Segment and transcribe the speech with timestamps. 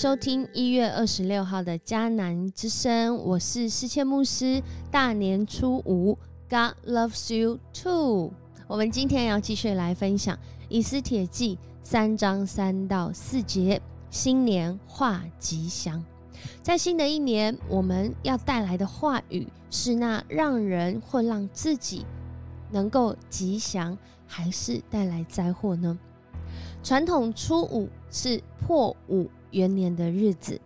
[0.00, 4.62] 收听一月二十六号的迦南之声，我是世谦牧师。
[4.90, 6.16] 大年初五
[6.48, 8.32] ，God loves you too。
[8.66, 10.38] 我们今天要继续来分享
[10.70, 13.78] 以斯帖记三章三到四节，
[14.08, 16.02] 新年话吉祥。
[16.62, 22.06] 在新的一年，我们要带来的话语是那让人或让自己
[22.70, 25.98] 能够吉祥，还是带来灾祸呢？
[26.82, 30.60] 传统初五是破五元年的日子，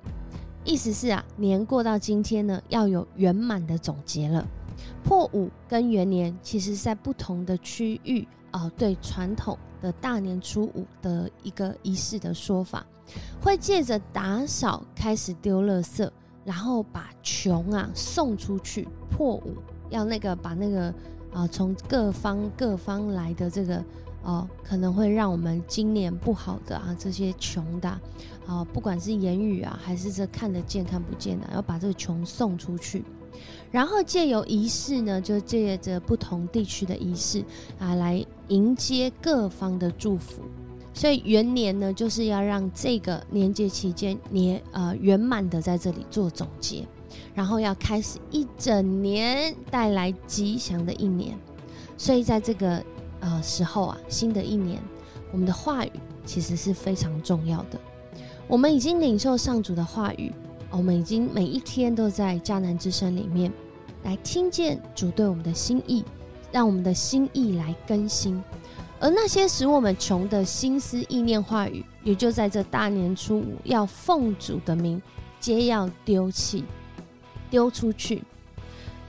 [0.65, 4.47] 意思是啊，年过到今天呢，要有圆满的总结了。
[5.05, 12.85] 破五跟元年其实在不同的区域啊，对传统的大年初五的一个仪式的说法，
[13.43, 16.11] 会借着打扫开始丢垃圾，
[16.45, 18.89] 然后把穷啊送出去。
[19.11, 19.55] 破五
[19.91, 20.93] 要那个把那个
[21.33, 23.85] 啊从各方各方来的这个。
[24.25, 27.89] 哦，可能会让我们今年不好的啊，这些穷的
[28.47, 33.05] 啊，不管是言语啊，还是这看得见看不见的，要把这个穷送出去。
[33.71, 37.45] 然后借由仪式呢，就借着不同地区的仪式
[37.79, 40.41] 啊，来迎接各方的祝福。
[40.95, 46.87] 所以元年呢，就是要让这个年节期间年呃圆满的在这里做总结，
[47.35, 51.37] 然后要开始一整年带来吉祥的一年。
[51.99, 52.83] 所以在这个。
[53.25, 54.79] 呃，时候啊，新的一年，
[55.33, 55.91] 我们的话语
[56.27, 57.81] 其实是非常重要的。
[58.47, 60.31] 我们已经领受上主的话语，
[60.71, 63.51] 我们已经每一天都在迦南之声里面
[64.03, 66.05] 来听见主对我们的心意，
[66.53, 68.45] 让我们的心意来更新。
[69.01, 75.01] 而那些使我们穷的心思意念话语，也就在这大年初五要奉主的名，
[75.41, 76.63] 皆要丢弃、
[77.49, 78.23] 丢出去，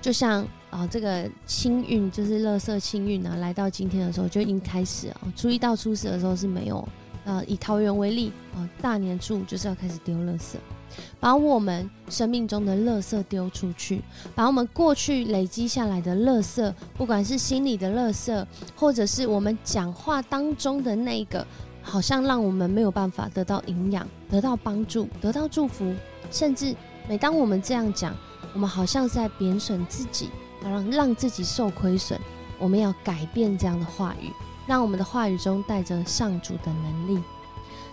[0.01, 0.47] 就像。
[0.75, 5.21] 啊，这个清运就是垃圾清运呢，来到今天的时候就已经开始啊。
[5.33, 6.85] 初一到初四的时候是没有，
[7.23, 10.55] 呃，以桃园为例啊，大年初五就是要开始丢垃圾，
[11.17, 14.01] 把我们生命中的垃圾丢出去，
[14.35, 21.47] 把我们过去累积下来的垃圾，不管是心里的垃圾，或者是我们讲话当中的那个，
[21.81, 25.95] 好像让我们没有办法得到营养、得到帮助、得到祝福，
[26.29, 26.75] 甚至
[27.07, 28.13] 每当我们这样讲，
[28.53, 30.27] 我们好像在贬损自己。
[30.69, 32.19] 让让自己受亏损，
[32.57, 34.31] 我们要改变这样的话语，
[34.65, 37.21] 让我们的话语中带着上主的能力。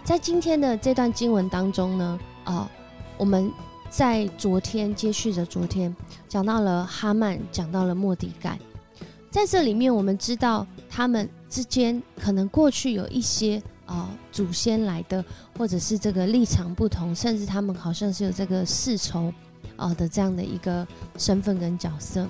[0.05, 2.69] 在今天的这段经文当中呢，啊，
[3.16, 3.53] 我们
[3.88, 5.94] 在昨天接续着昨天
[6.28, 8.59] 讲到了哈曼，讲到了莫迪盖，
[9.31, 15.25] 在这里面我们知道他们之间可能过去有一些啊祖先来的，
[15.56, 19.33] 或者是这个立场不同，甚至他们好像是有这个世仇
[19.77, 20.84] 啊的这样的一个
[21.16, 22.27] 身份跟角色。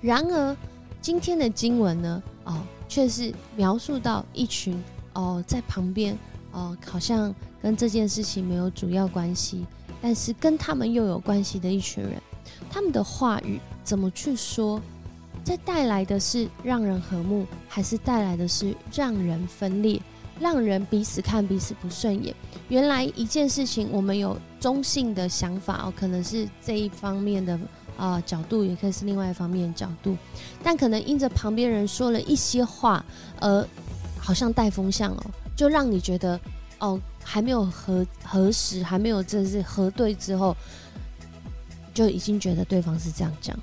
[0.00, 0.56] 然而，
[1.00, 4.80] 今天的经文呢，哦，却是描述到一群
[5.12, 6.16] 哦，在旁边
[6.52, 9.66] 哦，好像跟这件事情没有主要关系，
[10.00, 12.22] 但是跟他们又有关系的一群人，
[12.70, 14.80] 他们的话语怎么去说，
[15.42, 20.00] 在带来的是让人和睦，还是带来的是让人分裂，
[20.38, 22.32] 让人彼此看彼此不顺眼？
[22.68, 27.58] 原来一件事情，我们有中性的想法哦，可能是这一方面的。
[27.98, 30.16] 啊，角度也可以是另外一方面角度，
[30.62, 33.04] 但可能因着旁边人说了一些话，
[33.40, 33.68] 而
[34.18, 35.26] 好像带风向哦，
[35.56, 36.40] 就让你觉得
[36.78, 40.56] 哦，还没有核核实，还没有正式核对之后，
[41.92, 43.58] 就已经觉得对方是这样讲。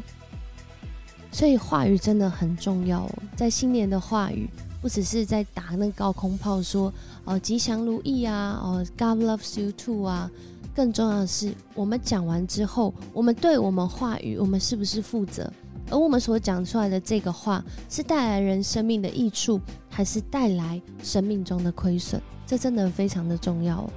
[1.32, 4.50] 所以话语真的很重要哦，在新年的话语，
[4.82, 10.30] 不只是在打那个高空炮说哦吉祥如意啊，哦 God loves you too 啊。
[10.76, 15.50] 更重要的是，我们讲完之后，我们对我们话语，我们是不是负责？
[15.90, 19.58] 而我们所讲出来的这个话，是带来人生命的益处，
[19.90, 22.20] 还是带来生命中的亏损？
[22.46, 23.90] 这真的非常的重要哦。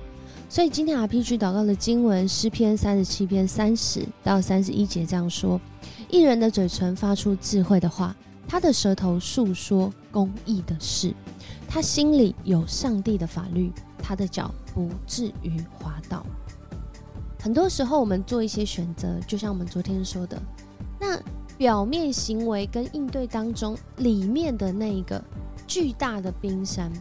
[0.48, 5.60] 所以今天 RPG 祷告的经文诗篇三十七篇三十到三十一节这样说：
[6.08, 8.14] 一人的嘴唇发出智慧的话，
[8.46, 11.12] 他的舌头诉说公义的事，
[11.66, 16.24] 他心里有上帝的法律，他的脚不至于滑倒。
[17.40, 20.40] 很多时候，我们做一些选择，就像我们昨天说的，
[21.00, 21.18] 那
[21.56, 25.22] 表面行为跟应对当中，里面的那一个
[25.66, 26.92] 巨大的冰山，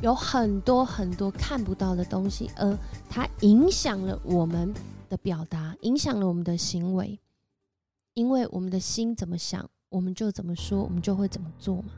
[0.00, 2.78] 有很多很多看不到的东西，而
[3.10, 4.72] 它影响了我们
[5.08, 7.18] 的表达，影响了我们的行为，
[8.14, 11.90] 因为我们的心怎么想，我们就怎么说，我们就会怎么做嘛。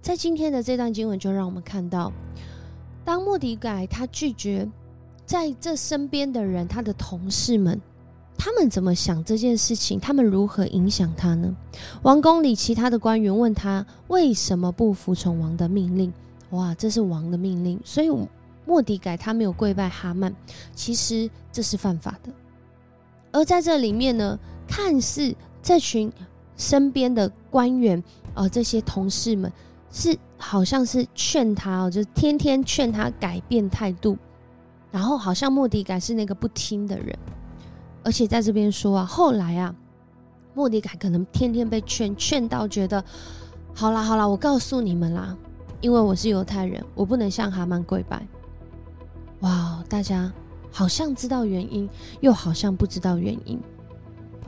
[0.00, 2.10] 在今天的这段经文，就让我们看到，
[3.04, 4.66] 当莫迪改他拒绝。
[5.28, 7.78] 在这身边的人，他的同事们，
[8.38, 10.00] 他们怎么想这件事情？
[10.00, 11.54] 他们如何影响他呢？
[12.00, 16.10] 王宫里其他的官员问他为什么不服从王的命令？
[16.48, 18.08] 哇，这是王的命令，所以
[18.64, 20.34] 莫迪改他没有跪拜哈曼，
[20.74, 22.32] 其实这是犯法的。
[23.30, 26.10] 而在这里面呢，看似这群
[26.56, 28.02] 身边的官员
[28.32, 29.52] 啊，这些同事们
[29.92, 34.16] 是好像是劝他哦，就天天劝他改变态度，
[34.90, 37.18] 然后好像莫迪改是那个不听的人，
[38.02, 39.74] 而且在这边说啊，后来啊，
[40.54, 43.04] 莫迪改可能天天被劝，劝到觉得
[43.74, 45.36] 好啦好啦，我告诉你们啦，
[45.80, 48.26] 因为我是犹太人，我不能向哈曼跪拜。
[49.40, 50.32] 哇，大家。
[50.70, 51.88] 好像知道原因，
[52.20, 53.58] 又好像不知道原因。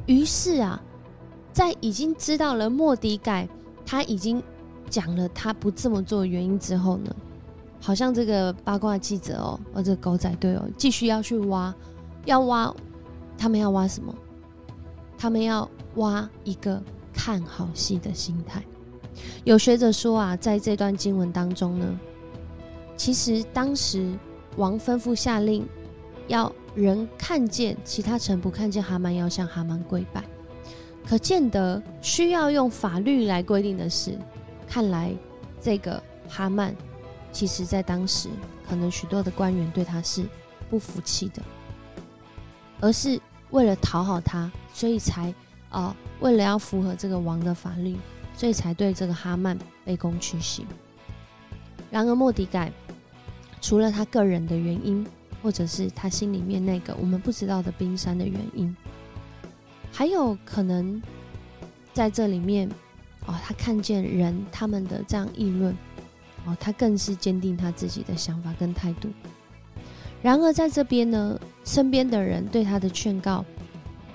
[0.04, 0.80] 于是啊，
[1.50, 3.48] 在已经知道了莫迪改
[3.86, 4.40] 他已经
[4.88, 7.16] 讲了他不这么做的原因之后呢，
[7.80, 11.74] 好像这个八卦记者哦，或者狗仔队哦，继续要去挖，
[12.26, 12.74] 要挖，
[13.38, 14.14] 他们要挖什么？
[15.18, 16.80] 他们要挖一个
[17.12, 18.62] 看好戏的心态。
[19.44, 21.98] 有学者说啊，在这段经文当中呢，
[22.96, 24.12] 其实当时
[24.56, 25.66] 王吩咐下令。
[26.28, 30.22] 要人看见，其他臣不看见哈曼要向哈曼跪拜，
[31.04, 34.16] 可见得需要用法律来规定的事。
[34.64, 35.12] 看来
[35.60, 36.72] 这个哈曼，
[37.32, 38.28] 其实在当时
[38.68, 40.24] 可能许多的官员对他是
[40.68, 41.42] 不服气的，
[42.80, 45.34] 而是为了讨好他，所以才
[45.68, 47.96] 啊，为了要符合这个王的法律，
[48.34, 50.66] 所以才对这个哈曼卑躬屈膝。
[51.90, 52.72] 然而莫迪改
[53.60, 55.06] 除了他个人的原因。
[55.42, 58.76] 或者是他心里面那个我们不知道的冰山的原因，
[59.90, 61.00] 还有可能
[61.94, 62.68] 在这里面
[63.24, 65.74] 哦，他看见人他们的这样议论
[66.46, 69.08] 哦，他更是坚定他自己的想法跟态度。
[70.22, 73.44] 然而在这边呢，身边的人对他的劝告，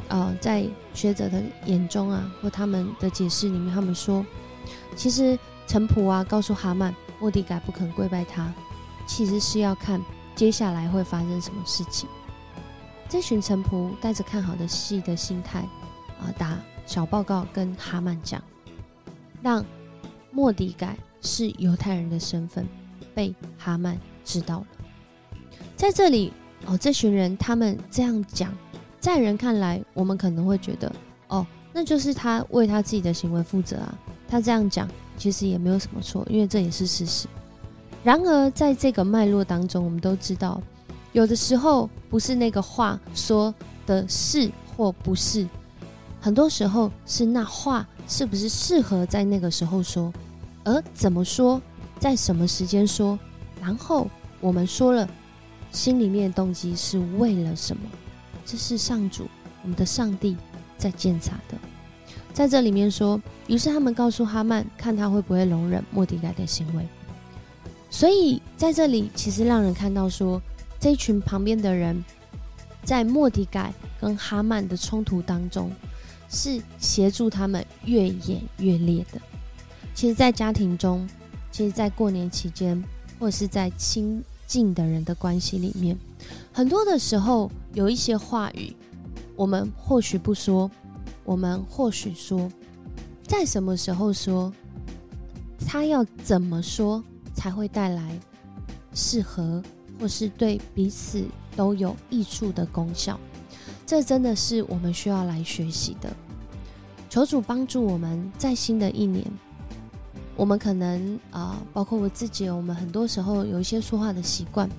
[0.07, 4.25] 呃，在学者的眼中啊，或他们的解释里面，他们说，
[4.95, 5.37] 其实
[5.67, 8.53] 陈普啊告诉哈曼，莫迪改不肯跪拜他，
[9.07, 10.01] 其实是要看。
[10.35, 12.09] 接下来会发生什么事情？
[13.07, 15.59] 这群臣仆带着看好的戏的心态
[16.19, 18.43] 啊，打小报告跟哈曼讲，
[19.41, 19.63] 让
[20.31, 22.65] 莫迪改是犹太人的身份
[23.13, 24.67] 被哈曼知道了。
[25.75, 26.31] 在这里
[26.65, 28.55] 哦，这群人他们这样讲，
[28.99, 30.89] 在人看来，我们可能会觉得
[31.27, 33.97] 哦，那就是他为他自己的行为负责啊。
[34.27, 37.27] 他这样讲其实也没有什么错，因为这也是事实。
[38.03, 40.61] 然而，在这个脉络当中，我们都知道，
[41.11, 43.53] 有的时候不是那个话说
[43.85, 45.47] 的是或不是，
[46.21, 50.11] 很多时候是那话是不是适合在那个时候说，
[50.65, 51.61] 而怎么说，
[51.99, 53.17] 在什么时间说，
[53.61, 54.09] 然后
[54.41, 55.07] 我们说了，
[55.71, 57.83] 心里面的动机是为了什么？
[58.45, 59.27] 这是上主，
[59.63, 60.35] 我们的上帝
[60.77, 61.57] 在监察的。
[62.33, 66.85] 在这里面说，于是他们告诉哈曼，看他会不会容忍莫迪改的行为。
[67.89, 70.41] 所以在这里，其实让人看到说，
[70.79, 72.03] 这群旁边的人，
[72.83, 75.71] 在莫迪改跟哈曼的冲突当中，
[76.27, 79.21] 是协助他们越演越烈的。
[79.95, 81.09] 其实，在家庭中，
[81.51, 82.79] 其实，在过年期间，
[83.17, 85.97] 或者是在亲近的人的关系里面，
[86.53, 88.75] 很多的时候有一些话语，
[89.35, 90.69] 我们或许不说，
[91.23, 92.51] 我们或许说，
[93.23, 94.53] 在什么时候说，
[95.65, 97.03] 他要怎么说？
[97.33, 98.17] 才会带来
[98.93, 99.61] 适合
[99.99, 101.21] 或是对彼此
[101.53, 103.19] 都有益处的功效，
[103.85, 106.09] 这真的是我们需要来学习的。
[107.09, 109.25] 求主帮助我们在新的一年，
[110.35, 114.69] 我们可能啊，包括我自己，我们很多时候有一些说话的习惯，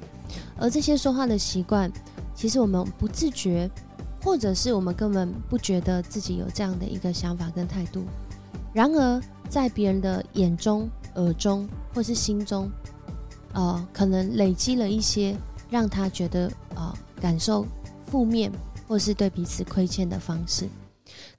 [0.59, 1.91] 而这些说话的习惯，
[2.35, 3.71] 其实我们不自觉，
[4.23, 8.05] 或者是我们根本不觉得自己有这样的一个想法跟态度。
[8.75, 12.71] 然而，在别人的眼中、耳中，或是心中，
[13.55, 15.35] 呃，可能累积了一些
[15.71, 17.67] 让他觉得呃感受
[18.07, 18.53] 负面，
[18.87, 20.69] 或是对彼此亏欠的方式。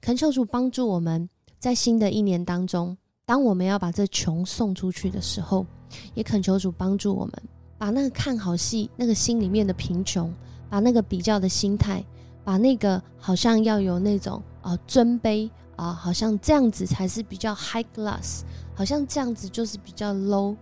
[0.00, 1.28] 恳求主帮助我们
[1.60, 2.96] 在新的一年当中，
[3.28, 5.66] 当我们要把这穷送出去的时候，
[6.14, 7.34] 也恳求主帮助我们，
[7.76, 10.32] 把那个看好戏、那个心里面的贫穷，
[10.70, 12.02] 把那个比较的心态，
[12.42, 15.50] 把那个好像要有那种呃尊卑。
[15.76, 18.40] 啊，好像这样子才是比较 high class，
[18.74, 20.56] 好像这样子就是比较 low，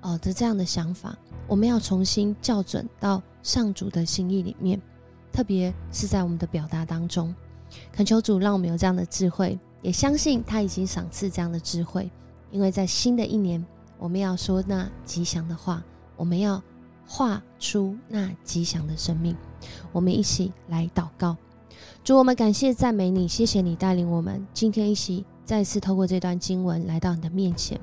[0.00, 1.14] 呃的这样的想法，
[1.46, 4.80] 我们要重新校准到上主的心意里面，
[5.30, 7.34] 特别是在我们的表达当中，
[7.92, 12.10] 恳求主让我们有这样的智慧，也相信他已经赏赐这样的智慧，
[12.50, 13.62] 因为在新的一年，
[13.98, 15.84] 我们要说那吉祥的话，
[16.16, 16.62] 我们要
[17.06, 19.36] 画出那吉祥的生命，
[19.92, 21.36] 我们一起来祷告。
[22.02, 27.78] 主，我们感谢赞美你，谢谢你带领我们今天一起再次透过这段经文来到你的面前。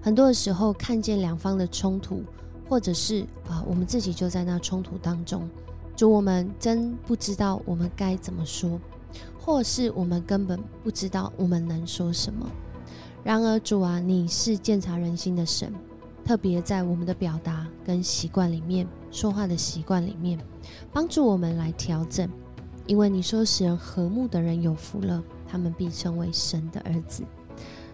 [0.00, 2.22] 很多的时候看见两方的冲突，
[2.70, 5.46] 或者是啊，我们自己就在那冲突当中。
[5.94, 8.80] 主，我们真不知道我们该怎么说，
[9.44, 12.50] 或是我们根本不知道我们能说什么。
[13.22, 15.70] 然而，主啊，你是鉴察人心的神，
[16.24, 20.38] 特别在我们的表达跟习惯里面，说话的习惯里面，
[20.94, 22.26] 帮助我们来调整。
[22.86, 27.22] 因为你说，使人和睦的人有福了，他们必称为神的儿子。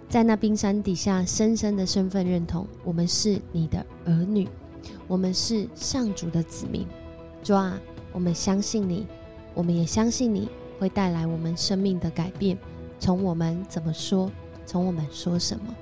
[0.09, 4.49] 在那冰山底下，深深的身份认同，我们是你的儿女，
[5.09, 6.87] 我们是上主的子民。
[7.42, 7.76] 主啊，
[8.12, 9.04] 我们相信你，
[9.52, 10.49] 我们也相信你
[10.80, 12.58] 会带来我们生命的改变。
[12.99, 14.28] 从我们怎么说，
[14.66, 15.75] 从我们说什么，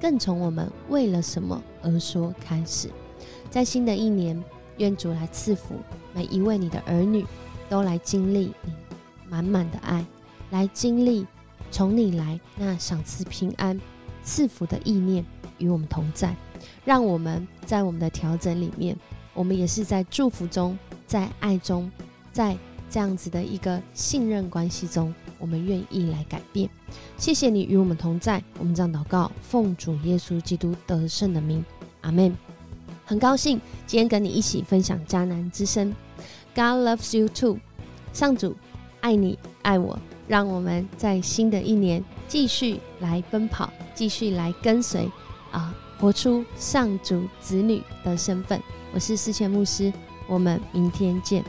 [0.00, 2.88] 更从我们为了什么而说开始。
[3.50, 4.40] 在新的一年，
[4.76, 5.74] 愿主来赐福
[6.14, 7.24] 每一位你的儿女，
[7.68, 8.72] 都来经历你
[9.28, 10.04] 满满的爱，
[10.50, 11.26] 来经历。
[11.70, 13.80] 从你来，那赏赐平安、
[14.22, 15.24] 赐福的意念
[15.56, 16.36] 与我们同在，
[16.84, 18.94] 让我们在我们的调整里面，
[19.32, 21.90] 我们也是在祝福中，在爱中，
[22.30, 22.54] 在
[22.92, 26.68] 这样子的一个信任关系中，我们愿意来改变。
[27.16, 31.64] 谢谢你与我们同在，我们这样祷告，奉主耶稣基督得胜的名，
[32.02, 32.36] 阿门。
[33.06, 35.94] 很高兴今天跟你一起分享迦南之声
[36.54, 37.56] ，God loves you too，
[38.12, 38.54] 上主
[39.00, 39.98] 爱你爱我。
[40.28, 45.10] 让我们在新的一年继续来奔跑，继续来跟随，
[45.50, 48.60] 啊，活出上主子女的身份。
[48.92, 49.90] 我是思前牧师，
[50.26, 51.42] 我们明天见。